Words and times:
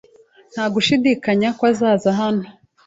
Nta 0.53 0.65
gushidikanya 0.73 1.49
ko 1.57 1.63
azaza 1.71 2.09
hano. 2.19 2.45